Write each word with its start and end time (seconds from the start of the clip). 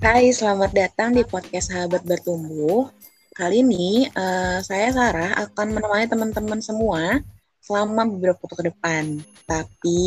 Hai, 0.00 0.32
selamat 0.32 0.72
datang 0.72 1.12
di 1.12 1.20
podcast 1.28 1.68
Sahabat 1.68 2.08
Bertumbuh. 2.08 2.88
Kali 3.36 3.60
ini 3.60 4.08
uh, 4.08 4.56
saya 4.64 4.88
Sarah 4.96 5.36
akan 5.44 5.76
menemani 5.76 6.08
teman-teman 6.08 6.56
semua 6.64 7.20
selama 7.60 8.08
beberapa 8.08 8.40
waktu 8.40 8.56
ke 8.56 8.64
depan. 8.72 9.04
Tapi, 9.44 10.00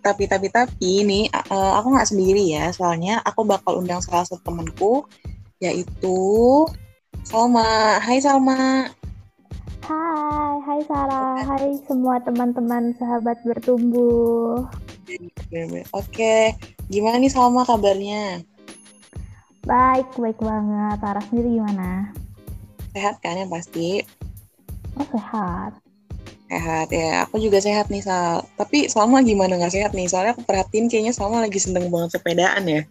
tapi, 0.00 0.24
tapi, 0.32 0.48
tapi 0.48 1.04
ini 1.04 1.28
uh, 1.28 1.76
aku 1.76 1.92
nggak 1.92 2.08
sendiri 2.08 2.56
ya, 2.56 2.72
soalnya 2.72 3.20
aku 3.20 3.44
bakal 3.44 3.84
undang 3.84 4.00
salah 4.00 4.24
satu 4.24 4.40
temanku, 4.40 5.04
yaitu 5.60 6.64
Salma. 7.28 8.00
Hai 8.00 8.24
Salma. 8.24 8.88
Hai, 9.84 10.54
hai 10.64 10.80
Sarah, 10.88 11.44
hai 11.44 11.76
semua 11.84 12.16
teman-teman 12.24 12.96
sahabat 12.96 13.44
bertumbuh. 13.44 14.64
Oke, 15.92 16.56
gimana 16.88 17.20
nih 17.20 17.28
Salma 17.28 17.68
kabarnya? 17.68 18.40
Baik, 19.64 20.12
baik 20.20 20.38
banget. 20.44 20.96
Sarah 21.00 21.24
sendiri 21.24 21.56
gimana? 21.56 22.12
Sehat 22.92 23.16
kan 23.24 23.40
yang 23.40 23.48
pasti? 23.48 24.04
Oh 25.00 25.08
sehat. 25.08 25.80
Sehat 26.52 26.92
ya, 26.92 27.24
aku 27.24 27.40
juga 27.40 27.58
sehat 27.64 27.88
nih 27.88 28.04
Sal. 28.04 28.44
Tapi 28.60 28.92
Salma 28.92 29.24
gimana 29.24 29.56
nggak 29.56 29.72
sehat 29.72 29.96
nih? 29.96 30.04
Soalnya 30.06 30.36
aku 30.36 30.44
perhatiin 30.44 30.92
kayaknya 30.92 31.16
Salma 31.16 31.40
lagi 31.40 31.56
seneng 31.56 31.88
banget 31.88 32.20
sepedaan 32.20 32.62
ya. 32.68 32.82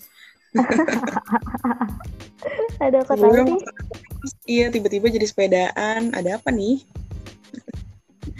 Ada 2.81 3.05
apa 3.05 3.13
tadi? 3.21 3.53
Iya, 4.49 4.73
tiba-tiba 4.73 5.13
jadi 5.13 5.29
sepedaan. 5.29 6.11
Ada 6.11 6.41
apa 6.41 6.49
nih? 6.49 6.81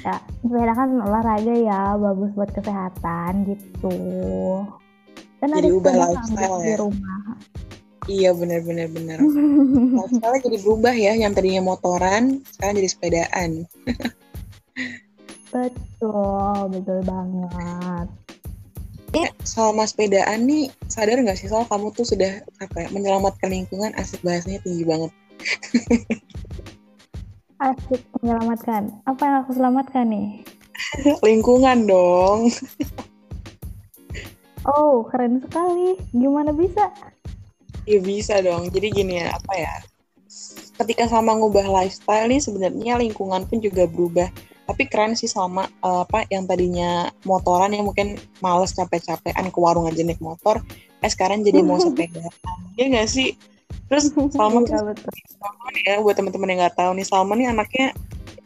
Ya, 0.03 0.19
sepeda 0.41 0.73
kan 0.75 0.89
olahraga 0.99 1.55
ya, 1.55 1.95
bagus 1.95 2.33
buat 2.35 2.51
kesehatan 2.51 3.47
gitu. 3.47 3.95
Kan 5.39 5.53
jadi 5.53 5.69
ada 5.69 5.77
ubah 5.77 5.93
lifestyle 5.95 6.57
ya. 6.59 6.67
Di 6.67 6.73
rumah. 6.81 7.21
Iya, 8.07 8.35
benar-benar 8.35 8.87
benar. 8.91 9.17
lifestyle 9.23 10.39
jadi 10.45 10.57
berubah 10.59 10.95
ya, 10.95 11.15
yang 11.15 11.31
tadinya 11.31 11.63
motoran, 11.63 12.43
sekarang 12.51 12.83
jadi 12.83 12.89
sepedaan. 12.91 13.49
betul, 15.53 16.57
betul 16.73 16.99
banget. 17.07 18.07
Eh, 19.13 19.29
selama 19.45 19.85
sepedaan 19.85 20.49
nih 20.49 20.73
sadar 20.89 21.21
nggak 21.21 21.37
sih 21.37 21.45
soal 21.45 21.69
kamu 21.69 21.93
tuh 21.93 22.01
sudah 22.01 22.41
apa 22.57 22.77
ya 22.81 22.87
menyelamatkan 22.89 23.53
lingkungan 23.53 23.93
asik 23.93 24.25
bahasanya 24.25 24.57
tinggi 24.65 24.83
banget. 24.83 25.11
asik 27.69 28.01
menyelamatkan. 28.19 28.89
Apa 29.05 29.21
yang 29.21 29.35
aku 29.45 29.51
selamatkan 29.53 30.09
nih? 30.09 30.41
lingkungan 31.29 31.85
dong. 31.85 32.49
oh 34.65 35.05
keren 35.13 35.45
sekali. 35.45 36.01
Gimana 36.17 36.49
bisa? 36.49 36.89
Ya 37.83 37.99
bisa 37.99 38.39
dong. 38.39 38.71
Jadi 38.71 38.87
gini 38.91 39.19
ya 39.19 39.35
apa 39.35 39.53
ya? 39.55 39.75
Ketika 40.79 41.05
sama 41.05 41.37
ngubah 41.37 41.69
lifestyle 41.69 42.25
nih 42.31 42.41
sebenarnya 42.41 42.97
lingkungan 42.97 43.45
pun 43.45 43.61
juga 43.61 43.85
berubah 43.85 44.31
tapi 44.63 44.87
keren 44.87 45.13
sih 45.15 45.27
sama 45.27 45.67
uh, 45.83 46.07
apa 46.07 46.23
yang 46.31 46.47
tadinya 46.47 47.11
motoran 47.27 47.75
yang 47.75 47.83
mungkin 47.83 48.15
males 48.39 48.71
capek-capekan 48.71 49.51
ke 49.51 49.59
warung 49.59 49.91
aja 49.91 49.99
naik 50.07 50.23
motor 50.23 50.63
eh 51.03 51.11
sekarang 51.11 51.43
jadi 51.43 51.59
mau 51.59 51.79
sepeda 51.83 52.23
ya 52.79 52.87
nggak 52.87 53.09
sih 53.11 53.35
terus 53.91 54.09
Salma 54.31 54.63
tuh 54.63 54.95
ya 55.83 55.99
buat 55.99 56.15
teman-teman 56.15 56.55
yang 56.55 56.59
nggak 56.63 56.79
tahu 56.79 56.91
nih 56.95 57.07
Salma 57.07 57.35
nih 57.35 57.51
anaknya 57.51 57.91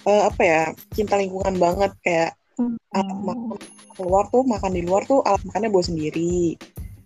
uh, 0.10 0.24
apa 0.34 0.42
ya 0.42 0.62
cinta 0.98 1.22
lingkungan 1.22 1.62
banget 1.62 1.92
kayak 2.02 2.32
hmm. 2.58 2.78
alat 2.98 3.18
makan 3.22 3.58
keluar 3.94 4.24
tuh 4.34 4.44
makan 4.46 4.72
di 4.74 4.82
luar 4.82 5.02
tuh 5.06 5.22
alat 5.22 5.42
makannya 5.46 5.70
bawa 5.70 5.86
sendiri 5.86 6.58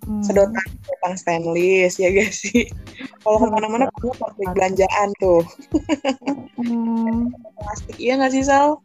hmm. 0.08 0.24
sedotan 0.24 0.68
sedotan 0.82 1.14
stainless 1.18 1.98
ya 1.98 2.10
guys 2.14 2.42
sih 2.42 2.70
kalau 3.22 3.38
ke 3.42 3.48
mana-mana 3.50 3.86
kamu 3.98 4.14
pakai 4.18 4.46
belanjaan 4.54 5.10
tuh 5.22 5.42
hmm. 6.62 7.34
plastik 7.60 7.98
iya 7.98 8.18
nggak 8.18 8.34
sih 8.34 8.46
Sal 8.46 8.82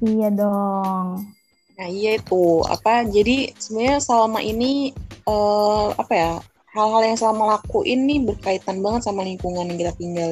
Iya 0.00 0.32
dong. 0.32 1.28
Nah 1.76 1.88
iya 1.88 2.16
itu 2.16 2.64
apa 2.64 3.04
jadi 3.04 3.52
sebenarnya 3.60 4.00
selama 4.00 4.40
ini 4.40 4.96
uh, 5.28 5.92
apa 5.92 6.12
ya 6.16 6.32
hal-hal 6.72 7.02
yang 7.04 7.18
selama 7.20 7.56
lakuin 7.56 8.08
nih 8.08 8.24
berkaitan 8.24 8.80
banget 8.80 9.04
sama 9.04 9.28
lingkungan 9.28 9.68
yang 9.68 9.76
kita 9.76 9.92
tinggal. 10.00 10.30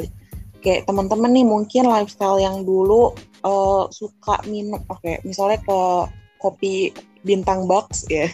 Kayak 0.65 0.89
teman-teman 0.89 1.31
nih 1.37 1.47
mungkin 1.47 1.85
lifestyle 1.85 2.41
yang 2.41 2.65
dulu 2.65 3.13
uh, 3.45 3.85
suka 3.93 4.41
minum, 4.49 4.81
oke 4.89 5.05
okay, 5.05 5.21
misalnya 5.23 5.61
ke 5.63 5.81
kopi 6.41 6.91
bintang 7.23 7.67
box 7.67 8.07
ya. 8.07 8.31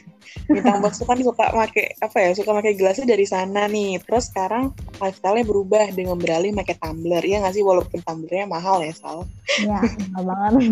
Bintang 0.51 0.83
box 0.83 1.01
itu 1.01 1.07
kan 1.07 1.19
suka 1.23 1.45
pakai 1.55 1.95
apa 2.03 2.17
ya 2.21 2.31
suka 2.35 2.51
pakai 2.53 2.73
gelasnya 2.77 3.07
dari 3.09 3.27
sana 3.29 3.65
nih. 3.71 4.03
Terus 4.03 4.29
sekarang 4.33 4.75
lifestyle-nya 4.99 5.45
berubah 5.47 5.85
dengan 5.95 6.17
beralih 6.19 6.53
pakai 6.53 6.77
tumbler 6.77 7.23
ya 7.25 7.41
nggak 7.41 7.55
sih? 7.55 7.65
Walaupun 7.65 8.01
tumblernya 8.03 8.47
mahal 8.51 8.83
ya 8.85 8.93
Sal. 8.93 9.25
Iya 9.61 9.81
mahal 10.21 10.23
banget. 10.29 10.63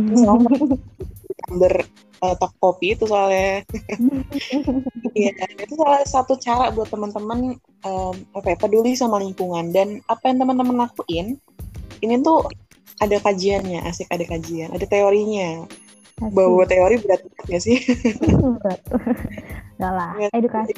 Tumbler 1.43 1.75
uh, 2.23 2.35
tok 2.39 2.53
kopi 2.63 2.95
itu 2.95 3.05
soalnya. 3.09 3.63
Iya 5.13 5.29
itu 5.61 5.77
salah 5.77 6.01
satu 6.09 6.41
cara 6.41 6.73
buat 6.73 6.89
teman-teman 6.89 7.61
um, 7.85 8.17
apa 8.33 8.47
ya 8.49 8.57
peduli 8.57 8.97
sama 8.97 9.21
lingkungan. 9.21 9.69
Dan 9.69 10.01
apa 10.09 10.33
yang 10.33 10.41
teman-teman 10.41 10.89
lakuin 10.89 11.37
ini 12.01 12.15
tuh 12.25 12.49
ada 12.97 13.21
kajiannya 13.21 13.85
asik 13.85 14.09
ada 14.09 14.25
kajian 14.25 14.73
ada 14.73 14.89
teorinya. 14.89 15.69
Asik. 16.23 16.33
bawa 16.33 16.65
teori 16.69 16.97
berat 17.43 17.51
banget 17.51 17.51
gak 17.51 17.63
sih? 17.63 17.77
berat. 18.63 18.81
Gak 19.79 19.93
lah, 19.93 20.13
edukasi. 20.31 20.73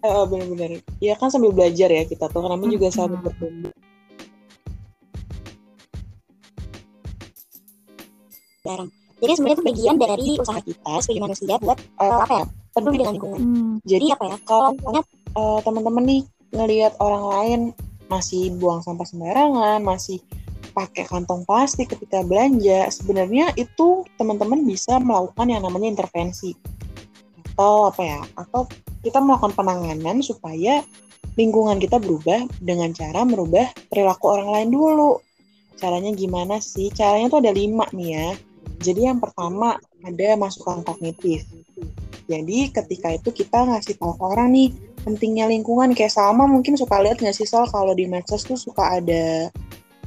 Oh, 0.00 0.24
benar-benar. 0.24 0.80
Ya 1.00 1.12
kan 1.16 1.28
sambil 1.28 1.52
belajar 1.52 1.88
ya 1.92 2.04
kita 2.08 2.28
tuh, 2.28 2.40
karena 2.40 2.56
juga 2.68 2.88
sambil 2.92 3.20
bertumbuh. 3.20 3.72
Barang. 8.64 8.90
Jadi 9.20 9.32
sebenarnya 9.36 9.56
itu 9.60 9.64
bagian 9.68 9.96
dari 10.00 10.28
usaha 10.40 10.60
kita 10.64 10.92
sebagai 11.04 11.22
manusia 11.28 11.54
buat 11.60 11.76
uh, 12.00 12.24
apa 12.24 12.34
ya 12.40 12.46
peduli 12.72 12.96
dengan 13.04 13.14
lingkungan. 13.20 13.40
Hmm. 13.40 13.74
Jadi 13.84 14.06
apa 14.16 14.24
ya 14.32 14.36
kalau 14.48 14.72
misalnya 14.72 15.02
uh, 15.36 15.60
teman-teman 15.60 16.04
nih 16.08 16.22
ngelihat 16.56 16.92
orang 17.04 17.24
lain 17.28 17.60
masih 18.08 18.48
buang 18.56 18.80
sampah 18.80 19.04
sembarangan, 19.04 19.84
masih 19.84 20.24
pakai 20.70 21.06
kantong 21.06 21.42
plastik 21.44 21.92
ketika 21.92 22.22
belanja, 22.24 22.88
sebenarnya 22.88 23.52
itu 23.58 24.06
teman-teman 24.16 24.62
bisa 24.64 24.96
melakukan 25.02 25.50
yang 25.50 25.62
namanya 25.66 25.90
intervensi. 25.98 26.54
Atau 27.52 27.90
apa 27.90 28.02
ya? 28.02 28.20
Atau 28.38 28.70
kita 29.04 29.18
melakukan 29.20 29.52
penanganan 29.56 30.22
supaya 30.24 30.84
lingkungan 31.34 31.78
kita 31.78 32.00
berubah 32.00 32.46
dengan 32.60 32.90
cara 32.96 33.22
merubah 33.22 33.68
perilaku 33.88 34.24
orang 34.30 34.48
lain 34.50 34.68
dulu. 34.72 35.20
Caranya 35.80 36.12
gimana 36.12 36.60
sih? 36.60 36.92
Caranya 36.92 37.32
tuh 37.32 37.40
ada 37.40 37.52
lima 37.54 37.88
nih 37.94 38.08
ya. 38.16 38.28
Jadi 38.80 39.08
yang 39.08 39.20
pertama 39.20 39.76
ada 40.04 40.28
masukan 40.40 40.80
kognitif. 40.84 41.44
Jadi 42.30 42.70
ketika 42.70 43.10
itu 43.10 43.28
kita 43.34 43.66
ngasih 43.66 43.98
tahu 43.98 44.14
ke 44.14 44.24
orang 44.24 44.54
nih 44.54 44.70
pentingnya 45.02 45.48
lingkungan 45.48 45.96
kayak 45.96 46.12
sama 46.12 46.44
mungkin 46.44 46.76
suka 46.76 47.00
lihat 47.00 47.18
nggak 47.18 47.34
sih 47.34 47.48
soal 47.48 47.66
kalau 47.72 47.96
di 47.96 48.04
medsos 48.06 48.44
tuh 48.44 48.56
suka 48.56 49.00
ada 49.00 49.48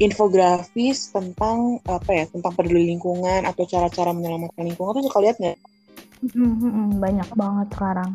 infografis 0.01 1.13
tentang 1.13 1.77
apa 1.85 2.09
ya 2.09 2.25
tentang 2.25 2.53
peduli 2.57 2.89
lingkungan 2.89 3.45
atau 3.45 3.63
cara-cara 3.69 4.09
menyelamatkan 4.13 4.65
lingkungan 4.65 4.97
tuh 4.97 5.05
suka 5.05 5.19
lihat 5.21 5.37
nggak? 5.37 5.57
Banyak 6.97 7.29
banget 7.37 7.67
sekarang. 7.75 8.11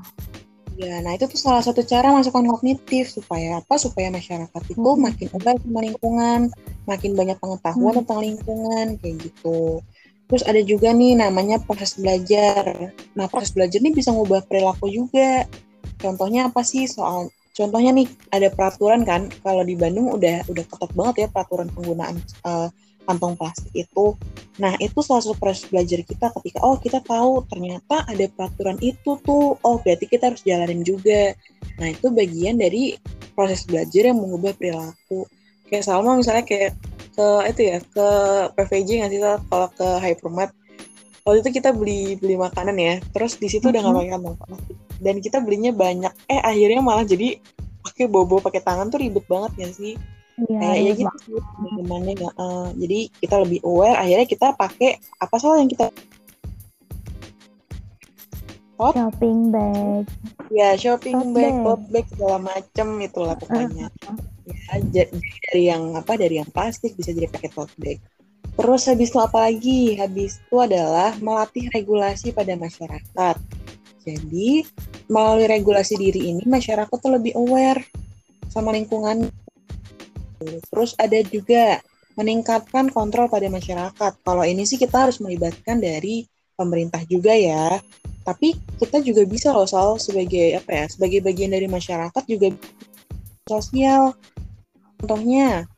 Ya, 0.78 1.02
nah 1.02 1.10
itu 1.10 1.26
tuh 1.26 1.42
salah 1.42 1.58
satu 1.58 1.82
cara 1.82 2.14
masukkan 2.14 2.46
kognitif 2.46 3.10
supaya 3.10 3.58
apa? 3.58 3.74
Supaya 3.82 4.14
masyarakat 4.14 4.62
itu 4.70 4.78
hmm. 4.78 5.02
makin 5.02 5.28
aware 5.34 5.58
sama 5.58 5.80
lingkungan, 5.82 6.40
makin 6.86 7.12
banyak 7.18 7.38
pengetahuan 7.42 7.92
hmm. 7.94 8.00
tentang 8.06 8.20
lingkungan 8.22 8.86
kayak 9.02 9.16
gitu. 9.26 9.82
Terus 10.30 10.44
ada 10.46 10.60
juga 10.62 10.94
nih 10.94 11.18
namanya 11.18 11.58
proses 11.58 11.98
belajar. 11.98 12.94
Nah 13.18 13.26
proses 13.26 13.50
belajar 13.50 13.82
nih 13.82 13.90
bisa 13.90 14.14
ngubah 14.14 14.46
perilaku 14.46 14.86
juga. 14.86 15.50
Contohnya 15.98 16.46
apa 16.46 16.62
sih 16.62 16.86
soal 16.86 17.34
contohnya 17.58 17.90
nih 17.90 18.06
ada 18.30 18.48
peraturan 18.54 19.02
kan 19.02 19.26
kalau 19.42 19.66
di 19.66 19.74
Bandung 19.74 20.14
udah 20.14 20.46
udah 20.46 20.64
ketat 20.64 20.90
banget 20.94 21.14
ya 21.18 21.28
peraturan 21.34 21.66
penggunaan 21.74 22.22
uh, 22.46 22.70
kantong 23.08 23.34
plastik 23.34 23.72
itu. 23.74 24.14
Nah 24.62 24.76
itu 24.78 25.00
salah 25.02 25.24
satu 25.24 25.34
proses 25.34 25.66
belajar 25.66 26.04
kita 26.06 26.30
ketika 26.38 26.62
oh 26.62 26.78
kita 26.78 27.02
tahu 27.02 27.42
ternyata 27.50 28.06
ada 28.06 28.24
peraturan 28.30 28.78
itu 28.78 29.18
tuh 29.24 29.58
oh 29.58 29.76
berarti 29.82 30.06
kita 30.06 30.30
harus 30.30 30.46
jalanin 30.46 30.86
juga. 30.86 31.34
Nah 31.82 31.90
itu 31.90 32.14
bagian 32.14 32.60
dari 32.60 32.94
proses 33.34 33.66
belajar 33.66 34.14
yang 34.14 34.22
mengubah 34.22 34.54
perilaku. 34.54 35.26
Kayak 35.66 35.88
Salma 35.88 36.14
misalnya 36.14 36.46
kayak 36.46 36.78
ke 37.18 37.26
itu 37.50 37.60
ya 37.66 37.78
ke 37.82 38.08
PVJ 38.54 38.88
nggak 39.02 39.10
sih 39.10 39.20
kalau 39.50 39.68
ke 39.74 39.88
Hypermart 39.98 40.52
waktu 41.26 41.42
itu 41.42 41.50
kita 41.58 41.74
beli 41.74 42.14
beli 42.14 42.38
makanan 42.38 42.78
ya 42.78 42.94
terus 43.10 43.34
di 43.42 43.50
situ 43.50 43.66
mm 43.66 43.74
-hmm. 43.74 43.74
udah 43.74 43.80
nggak 43.82 43.96
pakai 43.98 44.12
kantong 44.14 44.36
plastik 44.38 44.78
dan 44.98 45.22
kita 45.22 45.38
belinya 45.42 45.70
banyak. 45.70 46.12
Eh 46.30 46.40
akhirnya 46.42 46.82
malah 46.82 47.06
jadi 47.06 47.38
pakai 47.82 48.06
bobo 48.10 48.38
pakai 48.42 48.60
tangan 48.62 48.90
tuh 48.92 49.00
ribet 49.00 49.24
banget 49.26 49.52
ya 49.58 49.68
sih? 49.72 49.94
Iya, 50.38 50.58
kayak 50.62 50.78
ya 50.78 50.92
gitu 51.02 51.34
gimana 51.74 52.14
ya 52.14 52.30
uh, 52.38 52.70
jadi 52.78 53.10
kita 53.18 53.42
lebih 53.42 53.58
aware 53.66 53.98
akhirnya 53.98 54.22
kita 54.22 54.54
pakai 54.54 54.94
apa 55.18 55.34
soal 55.34 55.58
yang 55.58 55.66
kita 55.66 55.90
tote 58.78 58.94
shopping 58.94 59.50
bag. 59.50 60.06
Ya 60.54 60.78
shopping 60.78 61.18
Tote 61.18 61.34
bag 61.34 61.54
bag. 61.58 61.64
tote 61.66 61.86
bag 61.90 62.06
segala 62.14 62.38
macem 62.38 62.88
itulah 63.02 63.34
pokoknya. 63.34 63.90
Ya 64.46 64.74
ja- 64.94 65.10
dari 65.50 65.62
yang 65.66 65.98
apa 65.98 66.14
dari 66.14 66.38
yang 66.38 66.46
plastik 66.54 66.94
bisa 66.94 67.10
jadi 67.10 67.26
pakai 67.26 67.50
tote 67.50 67.74
bag. 67.74 67.98
Terus 68.54 68.82
habis 68.86 69.10
itu 69.10 69.18
apa 69.18 69.50
lagi? 69.50 69.98
Habis 69.98 70.38
itu 70.38 70.56
adalah 70.58 71.18
melatih 71.18 71.66
regulasi 71.74 72.30
pada 72.30 72.54
masyarakat 72.54 73.36
jadi 74.08 74.64
melalui 75.12 75.44
regulasi 75.44 76.00
diri 76.00 76.32
ini 76.32 76.42
masyarakat 76.48 76.96
tuh 76.96 77.12
lebih 77.12 77.36
aware 77.36 77.84
sama 78.48 78.72
lingkungan. 78.72 79.28
Terus 80.72 80.96
ada 80.96 81.20
juga 81.28 81.82
meningkatkan 82.16 82.88
kontrol 82.88 83.28
pada 83.28 83.46
masyarakat. 83.52 84.12
Kalau 84.24 84.44
ini 84.48 84.64
sih 84.64 84.80
kita 84.80 85.06
harus 85.08 85.20
melibatkan 85.20 85.78
dari 85.78 86.24
pemerintah 86.56 87.04
juga 87.04 87.36
ya. 87.36 87.76
Tapi 88.24 88.56
kita 88.80 89.04
juga 89.04 89.22
bisa 89.28 89.52
loh 89.52 89.68
soal 89.68 90.00
sebagai 90.00 90.56
apa 90.56 90.70
ya 90.72 90.84
sebagai 90.88 91.20
bagian 91.20 91.52
dari 91.52 91.68
masyarakat 91.68 92.22
juga 92.24 92.52
sosial. 93.46 94.16
Contohnya 94.98 95.68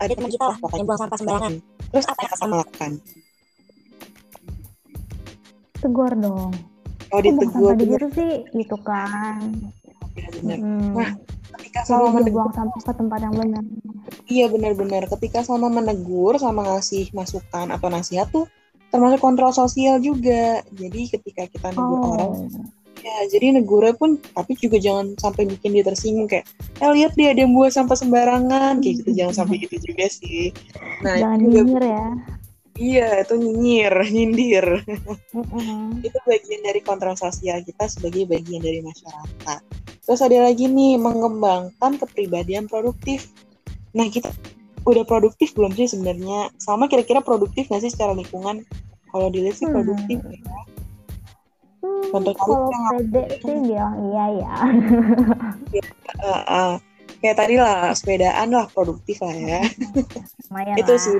ada 0.00 0.12
kita 0.12 0.82
buang 0.84 1.00
sampah 1.00 1.18
sembarangan. 1.18 1.54
terus 1.92 2.06
apa 2.10 2.20
yang 2.26 2.32
kita 2.34 2.46
lakukan 2.50 2.92
tegur 5.84 6.12
dong. 6.16 6.52
Oh 7.12 7.20
ditegur 7.20 7.52
sampah 7.52 7.74
di 7.76 7.84
situ 7.92 8.08
sih? 8.16 8.32
Gitu 8.56 8.76
kan. 8.80 9.38
Bener 10.40 10.58
Hmm. 10.62 10.94
Nah, 10.94 11.10
ketika 11.58 11.80
sama 11.84 12.06
menegur 12.16 12.48
sampah 12.54 12.80
ke 12.80 12.92
tempat 12.96 13.18
yang 13.20 13.34
benar. 13.34 13.64
Iya 14.30 14.46
benar-benar 14.48 15.02
ketika 15.10 15.44
sama 15.44 15.68
menegur 15.68 16.40
sama 16.40 16.64
ngasih 16.64 17.12
masukan 17.12 17.68
atau 17.74 17.88
nasihat 17.92 18.30
tuh 18.32 18.48
termasuk 18.88 19.20
kontrol 19.20 19.52
sosial 19.52 20.00
juga. 20.00 20.62
Jadi 20.72 21.12
ketika 21.12 21.44
kita 21.50 21.68
negur 21.74 22.00
orang 22.00 22.30
oh 22.40 22.48
Ya, 23.04 23.28
jadi 23.28 23.52
negurnya 23.52 23.92
pun, 24.00 24.16
tapi 24.16 24.56
juga 24.56 24.80
jangan 24.80 25.12
sampai 25.20 25.44
bikin 25.44 25.76
dia 25.76 25.84
tersinggung 25.84 26.24
kayak, 26.24 26.48
eh 26.80 26.88
lihat 26.88 27.12
dia 27.12 27.36
ada 27.36 27.44
yang 27.44 27.52
buang 27.52 27.68
sampah 27.68 28.00
sembarangan, 28.00 28.80
kayak 28.80 29.04
gitu, 29.04 29.10
jangan 29.12 29.44
sampai 29.44 29.60
gitu 29.68 29.76
juga 29.92 30.08
sih. 30.08 30.48
Nah, 31.04 31.20
jangan 31.20 31.38
nyinyir 31.44 31.84
ya 31.84 32.08
iya, 32.78 33.22
itu 33.22 33.34
nyinyir, 33.38 33.94
nyindir. 34.10 34.66
Mm-mm. 35.34 36.02
itu 36.02 36.18
bagian 36.26 36.60
dari 36.66 36.80
kontrol 36.82 37.14
sosial 37.14 37.62
kita 37.62 37.86
sebagai 37.86 38.26
bagian 38.26 38.62
dari 38.62 38.82
masyarakat. 38.82 39.60
Terus 40.04 40.20
ada 40.20 40.38
lagi 40.50 40.68
nih, 40.68 41.00
mengembangkan 41.00 41.96
kepribadian 41.96 42.68
produktif. 42.68 43.32
Nah, 43.96 44.10
kita 44.10 44.28
udah 44.84 45.06
produktif 45.06 45.56
belum 45.56 45.72
sih 45.72 45.88
sebenarnya? 45.88 46.52
Sama 46.60 46.90
kira-kira 46.90 47.24
produktif 47.24 47.70
nggak 47.72 47.82
sih 47.88 47.92
secara 47.94 48.12
lingkungan? 48.12 48.66
Kalau 49.14 49.30
dilihat 49.30 49.56
sih 49.56 49.70
Hmm. 49.70 49.80
produktif 49.80 50.18
ya. 50.28 50.60
Hmm, 51.84 52.04
Contoh 52.10 52.32
kalau 52.32 52.72
pede 52.96 53.22
sih 53.44 53.56
bilang 53.60 53.92
iya 54.08 54.24
ya 54.40 54.54
Uh, 56.24 56.40
uh, 56.48 56.72
kayak 57.20 57.36
tadi 57.36 57.60
lah 57.60 57.92
sepedaan 57.92 58.48
lah 58.48 58.64
produktif 58.72 59.20
lah 59.20 59.34
ya 59.36 59.60
lumayan 60.48 60.76
itu 60.80 60.94
sih 60.96 61.12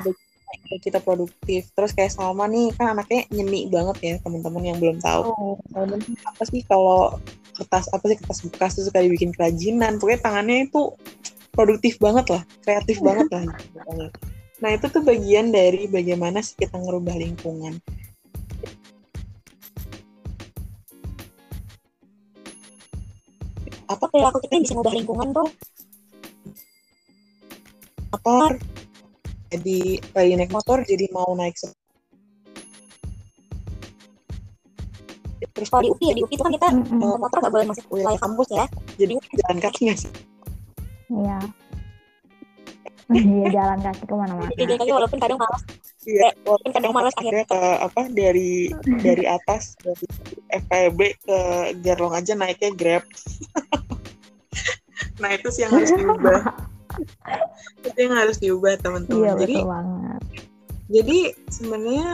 kita 0.80 0.98
produktif. 1.00 1.70
Terus 1.72 1.92
kayak 1.92 2.12
Salma 2.12 2.48
nih 2.50 2.74
kan 2.74 2.96
anaknya 2.96 3.26
nyeni 3.30 3.68
banget 3.68 3.96
ya 4.00 4.14
teman-teman 4.20 4.62
yang 4.62 4.78
belum 4.80 4.98
tahu. 5.00 5.22
Oh, 5.30 5.56
Salma 5.72 5.96
apa 6.00 6.42
sih 6.48 6.62
kalau 6.66 7.18
kertas 7.54 7.86
apa 7.94 8.04
sih 8.10 8.16
kertas 8.18 8.38
bekas 8.48 8.70
tuh 8.76 8.84
suka 8.86 9.02
dibikin 9.02 9.30
kerajinan. 9.30 9.96
Pokoknya 9.98 10.20
tangannya 10.22 10.66
itu 10.66 10.94
produktif 11.54 12.02
banget 12.02 12.26
lah 12.34 12.42
kreatif 12.66 12.98
banget 12.98 13.28
lah. 13.30 13.44
Nah 14.58 14.70
itu 14.74 14.86
tuh 14.90 15.02
bagian 15.02 15.54
dari 15.54 15.86
bagaimana 15.86 16.42
sih 16.42 16.58
kita 16.58 16.78
ngerubah 16.78 17.14
lingkungan. 17.14 17.78
Apa 23.84 24.08
perilaku 24.08 24.40
kita 24.48 24.64
bisa 24.64 24.72
ngubah 24.72 24.94
lingkungan 24.96 25.28
tuh? 25.36 25.48
motor 28.24 28.56
jadi 29.54 29.78
lagi 30.10 30.32
naik 30.34 30.50
motor 30.50 30.82
jadi 30.82 31.06
mau 31.10 31.30
naik 31.32 31.54
se- 31.54 31.72
terus 35.54 35.70
Kalau 35.70 35.82
di 35.82 35.88
UPI 35.88 36.04
ya, 36.04 36.14
di 36.14 36.22
UPI 36.22 36.34
itu 36.34 36.42
kan 36.42 36.52
kita 36.52 36.68
Mm-mm. 36.72 36.98
eh, 37.00 37.16
motor 37.16 37.38
nggak 37.38 37.52
boleh 37.52 37.66
masuk 37.70 37.84
wilayah 37.88 38.18
kampus 38.18 38.48
ya. 38.50 38.64
jadi 38.96 39.12
jalan 39.38 39.58
kaki 39.60 39.80
nggak 39.86 39.98
sih 40.00 40.12
Iya. 41.06 41.38
Iya 43.14 43.46
jalan 43.52 43.78
kaki 43.78 44.02
ke 44.08 44.14
mana-mana. 44.16 44.48
Jadi 44.50 44.72
kaki 44.74 44.90
walaupun 44.90 45.18
kadang 45.20 45.36
malas. 45.36 45.62
Iya, 46.04 46.28
Walaupun 46.40 46.70
kadang 46.72 46.92
malas 46.92 47.12
akhirnya 47.14 47.44
akhirnya. 47.44 47.76
ke 47.76 47.84
apa 47.84 48.02
dari 48.10 48.52
dari 49.04 49.24
atas 49.28 49.76
dari 49.78 50.06
FKB 50.50 50.98
ke 51.20 51.38
Gerlong 51.84 52.16
aja 52.16 52.32
naiknya 52.32 52.72
Grab. 52.72 53.04
nah 55.20 55.30
itu 55.30 55.48
sih 55.52 55.68
yang 55.68 55.76
harus 55.76 55.92
diubah. 55.92 56.40
Itu 57.84 57.98
yang 57.98 58.14
harus 58.16 58.36
diubah 58.40 58.78
teman-teman. 58.80 59.24
Iya 59.24 59.32
Jadi 59.40 59.56
betul 59.60 59.70
banget. 59.70 60.22
jadi 60.84 61.18
sebenarnya 61.48 62.08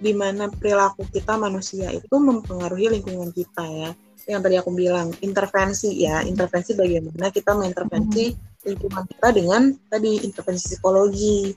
di 0.00 0.12
mana 0.16 0.48
perilaku 0.48 1.04
kita 1.12 1.36
manusia 1.36 1.92
itu 1.92 2.16
mempengaruhi 2.16 2.88
lingkungan 2.88 3.30
kita 3.36 3.64
ya. 3.68 3.90
Yang 4.28 4.40
tadi 4.48 4.56
aku 4.56 4.70
bilang 4.72 5.12
intervensi 5.20 6.00
ya, 6.00 6.24
intervensi 6.24 6.72
bagaimana 6.72 7.28
kita 7.28 7.52
mengintervensi 7.52 8.24
lingkungan 8.64 9.04
kita 9.08 9.28
dengan 9.36 9.62
tadi 9.92 10.24
intervensi 10.24 10.76
psikologi. 10.76 11.52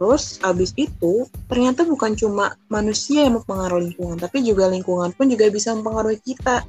Terus 0.00 0.40
abis 0.40 0.72
itu 0.80 1.28
ternyata 1.44 1.84
bukan 1.84 2.16
cuma 2.16 2.56
manusia 2.72 3.28
yang 3.28 3.38
mempengaruhi 3.38 3.92
lingkungan, 3.92 4.16
tapi 4.18 4.40
juga 4.40 4.66
lingkungan 4.72 5.12
pun 5.12 5.28
juga 5.28 5.46
bisa 5.52 5.76
mempengaruhi 5.76 6.18
kita. 6.24 6.64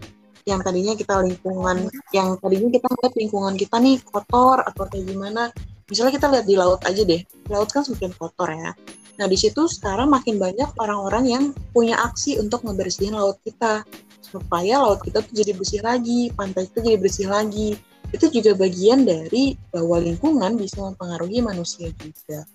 Yang 0.46 0.60
tadinya 0.66 0.94
kita 0.98 1.14
lingkungan, 1.22 1.78
yang 2.12 2.36
tadinya 2.42 2.70
kita 2.74 2.88
lihat 2.90 3.14
lingkungan 3.14 3.54
kita 3.58 3.76
nih 3.78 3.98
kotor 4.02 4.66
atau 4.66 4.84
kayak 4.90 5.06
gimana. 5.06 5.54
Misalnya 5.92 6.14
kita 6.16 6.28
lihat 6.32 6.46
di 6.48 6.56
laut 6.56 6.82
aja 6.88 7.02
deh, 7.04 7.22
laut 7.52 7.70
kan 7.70 7.84
semakin 7.84 8.12
kotor 8.16 8.50
ya. 8.50 8.72
Nah 9.20 9.28
di 9.28 9.38
situ 9.38 9.68
sekarang 9.68 10.10
makin 10.10 10.40
banyak 10.42 10.72
orang-orang 10.80 11.26
yang 11.28 11.44
punya 11.76 12.00
aksi 12.00 12.40
untuk 12.40 12.64
ngebersihin 12.66 13.14
laut 13.14 13.38
kita 13.44 13.86
supaya 14.24 14.80
laut 14.80 15.04
kita 15.04 15.20
tuh 15.20 15.34
jadi 15.36 15.52
bersih 15.54 15.82
lagi, 15.84 16.32
pantai 16.32 16.66
itu 16.66 16.80
jadi 16.80 16.98
bersih 16.98 17.28
lagi. 17.28 17.76
Itu 18.12 18.32
juga 18.32 18.56
bagian 18.56 19.04
dari 19.04 19.56
bahwa 19.70 20.00
lingkungan 20.00 20.56
bisa 20.56 20.80
mempengaruhi 20.84 21.44
manusia 21.44 21.92
juga. 22.00 22.48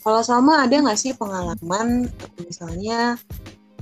Kalau 0.00 0.24
sama 0.24 0.64
ada 0.64 0.80
nggak 0.80 0.96
sih 0.96 1.12
pengalaman 1.12 2.08
misalnya 2.40 3.20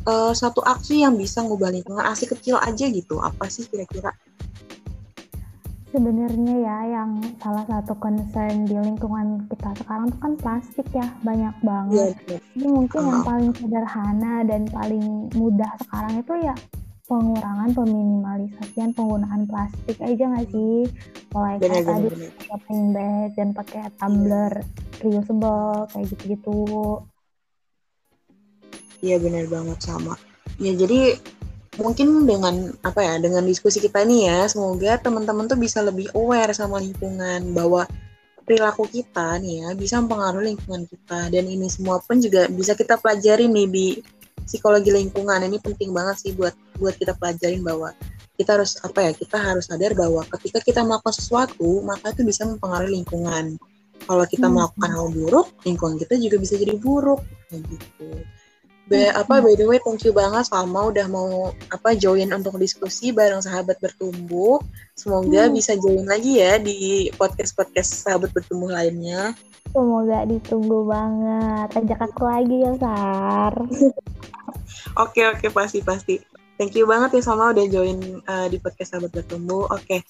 eh, 0.08 0.32
satu 0.32 0.64
aksi 0.64 1.04
yang 1.04 1.14
bisa 1.14 1.44
ngubah 1.44 1.68
lingkungan 1.68 2.02
aksi 2.02 2.24
kecil 2.26 2.56
aja 2.56 2.88
gitu? 2.88 3.20
Apa 3.20 3.46
sih 3.46 3.68
kira-kira? 3.68 4.10
Sebenarnya 5.88 6.54
ya 6.60 6.78
yang 7.00 7.16
salah 7.40 7.64
satu 7.64 7.96
concern 7.96 8.68
di 8.68 8.76
lingkungan 8.76 9.48
kita 9.48 9.72
sekarang 9.80 10.12
tuh 10.12 10.20
kan 10.20 10.32
plastik 10.36 10.84
ya 10.92 11.08
banyak 11.24 11.54
banget. 11.64 12.12
Iya, 12.28 12.36
Jadi 12.52 12.66
mungkin 12.68 13.00
yang 13.08 13.20
Ah. 13.20 13.24
paling 13.24 13.50
sederhana 13.56 14.34
dan 14.44 14.62
paling 14.68 15.04
mudah 15.32 15.72
sekarang 15.88 16.20
itu 16.20 16.34
ya 16.44 16.52
pengurangan 17.08 17.72
peminimalisasian 17.72 18.92
penggunaan 18.92 19.48
plastik 19.48 19.96
aja 20.04 20.24
nggak 20.28 20.48
sih? 20.52 20.92
Mulai 21.32 21.56
kayak 21.56 21.60
benar 21.64 21.82
tadi 21.88 22.08
shopping 22.44 22.82
bag 22.92 23.28
dan 23.32 23.48
pakai 23.56 23.80
tumbler 23.96 24.52
reusable 25.00 25.88
kayak 25.88 26.04
gitu-gitu. 26.12 26.60
Iya 28.98 29.16
benar 29.22 29.46
banget 29.46 29.78
sama. 29.82 30.18
Ya 30.58 30.74
jadi 30.74 31.14
mungkin 31.78 32.26
dengan 32.26 32.74
apa 32.82 33.00
ya 33.06 33.14
dengan 33.22 33.46
diskusi 33.46 33.78
kita 33.78 34.02
ini 34.02 34.26
ya 34.26 34.50
semoga 34.50 34.98
teman-teman 34.98 35.46
tuh 35.46 35.54
bisa 35.54 35.78
lebih 35.78 36.10
aware 36.18 36.50
sama 36.50 36.82
lingkungan 36.82 37.54
bahwa 37.54 37.86
perilaku 38.42 38.90
kita 38.90 39.38
nih 39.38 39.62
ya 39.62 39.68
bisa 39.78 40.02
mempengaruhi 40.02 40.56
lingkungan 40.56 40.88
kita. 40.90 41.30
Dan 41.30 41.46
ini 41.46 41.70
semua 41.70 42.02
pun 42.02 42.18
juga 42.18 42.50
bisa 42.50 42.74
kita 42.74 42.98
pelajari 42.98 43.46
nih 43.46 43.66
di 43.70 43.86
psikologi 44.42 44.90
lingkungan. 44.90 45.46
Ini 45.46 45.62
penting 45.62 45.94
banget 45.94 46.16
sih 46.26 46.32
buat 46.34 46.56
buat 46.80 46.98
kita 46.98 47.14
pelajarin 47.14 47.62
bahwa 47.62 47.94
kita 48.38 48.54
harus 48.58 48.78
apa 48.82 48.98
ya 49.02 49.12
kita 49.14 49.36
harus 49.38 49.66
sadar 49.66 49.94
bahwa 49.98 50.22
ketika 50.38 50.58
kita 50.62 50.80
melakukan 50.86 51.14
sesuatu 51.14 51.82
maka 51.86 52.10
itu 52.10 52.26
bisa 52.26 52.42
mempengaruhi 52.48 53.02
lingkungan. 53.02 53.58
Kalau 53.98 54.24
kita 54.26 54.46
Hmm. 54.46 54.54
melakukan 54.58 54.90
hal 54.94 55.06
buruk 55.10 55.46
lingkungan 55.62 55.94
kita 56.02 56.14
juga 56.18 56.36
bisa 56.42 56.54
jadi 56.58 56.74
buruk. 56.78 57.20
Kayak 57.50 57.62
gitu 57.70 58.08
Be, 58.88 59.12
apa 59.12 59.44
by 59.44 59.52
the 59.52 59.68
way 59.68 59.76
thank 59.84 60.00
you 60.00 60.16
banget 60.16 60.48
Salma 60.48 60.88
udah 60.88 61.04
mau 61.12 61.52
apa 61.68 61.92
join 61.92 62.32
untuk 62.32 62.56
diskusi 62.56 63.12
bareng 63.12 63.44
sahabat 63.44 63.76
bertumbuh. 63.84 64.64
Semoga 64.96 65.44
Hmm. 65.46 65.52
bisa 65.52 65.76
join 65.76 66.08
lagi 66.08 66.40
ya 66.40 66.56
di 66.56 67.12
podcast-podcast 67.12 68.08
sahabat 68.08 68.32
bertumbuh 68.32 68.72
lainnya. 68.72 69.36
Semoga 69.68 70.24
ditunggu 70.24 70.88
banget. 70.88 71.68
Ajak 71.76 72.00
aku 72.08 72.24
lagi 72.24 72.56
ya, 72.64 72.72
Sar. 72.80 73.54
Oke 75.04 75.22
oke 75.28 75.52
pasti 75.52 75.84
pasti. 75.84 76.16
Thank 76.58 76.74
you 76.74 76.88
banget 76.88 77.20
ya 77.20 77.22
Salma 77.22 77.54
udah 77.54 77.66
join 77.70 78.18
uh, 78.24 78.50
di 78.50 78.58
podcast 78.58 78.96
sahabat 78.96 79.14
bertumbuh. 79.14 79.68
Oke. 79.70 80.02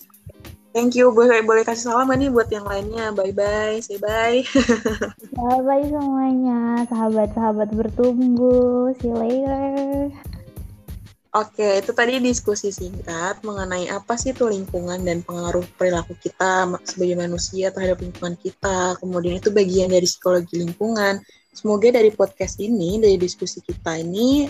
Thank 0.78 0.94
you. 0.94 1.10
Boleh 1.10 1.42
boleh 1.42 1.66
kasih 1.66 1.90
salam 1.90 2.06
nih 2.14 2.30
buat 2.30 2.46
yang 2.54 2.62
lainnya. 2.62 3.10
Bye 3.10 3.34
bye. 3.34 3.82
Say 3.82 3.98
bye. 3.98 4.46
Bye-bye 5.34 5.90
semuanya, 5.90 6.86
sahabat-sahabat 6.86 7.74
bertumbuh. 7.74 8.94
See 9.02 9.10
you 9.10 9.18
later. 9.18 10.14
Oke, 11.34 11.82
itu 11.82 11.90
tadi 11.90 12.22
diskusi 12.22 12.70
singkat 12.70 13.42
mengenai 13.42 13.90
apa 13.90 14.14
sih 14.14 14.30
itu 14.30 14.46
lingkungan 14.46 15.02
dan 15.02 15.26
pengaruh 15.26 15.66
perilaku 15.74 16.14
kita 16.14 16.70
sebagai 16.86 17.26
manusia 17.26 17.74
terhadap 17.74 17.98
lingkungan 17.98 18.38
kita. 18.38 18.94
Kemudian 19.02 19.42
itu 19.42 19.50
bagian 19.50 19.90
dari 19.90 20.06
psikologi 20.06 20.62
lingkungan. 20.62 21.18
Semoga 21.50 21.90
dari 21.90 22.14
podcast 22.14 22.62
ini, 22.62 23.02
dari 23.02 23.18
diskusi 23.18 23.58
kita 23.66 23.98
ini, 23.98 24.46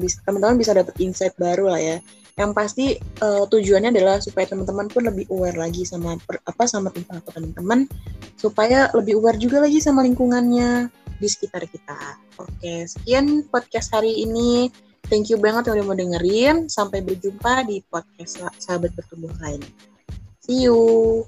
bis- 0.00 0.24
teman-teman 0.24 0.56
bisa 0.56 0.72
dapat 0.72 0.96
insight 0.96 1.36
baru 1.36 1.76
lah 1.76 1.80
ya. 1.80 2.00
Yang 2.38 2.50
pasti 2.54 2.86
eh, 2.96 3.44
tujuannya 3.50 3.90
adalah 3.90 4.22
supaya 4.22 4.46
teman-teman 4.46 4.86
pun 4.86 5.02
lebih 5.10 5.26
aware 5.34 5.58
lagi 5.58 5.82
sama 5.82 6.14
per- 6.22 6.40
apa 6.46 6.64
sama 6.70 6.94
laku 6.94 7.30
teman-teman, 7.34 7.90
supaya 8.38 8.88
lebih 8.94 9.18
aware 9.18 9.36
juga 9.42 9.58
lagi 9.58 9.82
sama 9.82 10.06
lingkungannya 10.06 10.86
di 11.18 11.26
sekitar 11.26 11.66
kita. 11.66 11.98
Oke, 12.38 12.86
sekian 12.86 13.42
podcast 13.50 13.90
hari 13.90 14.22
ini. 14.22 14.70
Thank 15.10 15.34
you 15.34 15.40
banget 15.40 15.66
yang 15.66 15.82
udah 15.82 15.86
mau 15.88 15.98
dengerin. 15.98 16.70
Sampai 16.70 17.02
berjumpa 17.02 17.66
di 17.66 17.82
podcast 17.90 18.44
Sahabat 18.62 18.94
Bertumbuh 18.94 19.34
lain. 19.42 19.64
See 20.44 20.62
you. 20.68 21.26